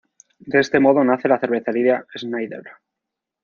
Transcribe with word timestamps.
De 0.39 0.59
este 0.59 0.79
modo 0.79 1.03
nace 1.03 1.27
la 1.27 1.37
Cervecería 1.37 2.07
Schneider. 2.17 2.63